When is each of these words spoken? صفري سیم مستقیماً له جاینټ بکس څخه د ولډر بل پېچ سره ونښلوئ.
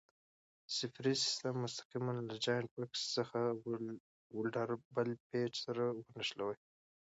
صفري 0.77 1.13
سیم 1.37 1.55
مستقیماً 1.63 2.13
له 2.29 2.35
جاینټ 2.45 2.69
بکس 2.79 3.01
څخه 3.17 3.39
د 3.53 3.57
ولډر 4.35 4.69
بل 4.95 5.09
پېچ 5.29 5.53
سره 5.65 5.83
ونښلوئ. 5.99 6.57